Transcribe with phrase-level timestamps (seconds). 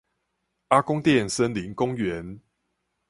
[0.69, 2.39] 阿公店森林公園